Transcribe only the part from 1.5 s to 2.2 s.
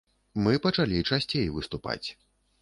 выступаць.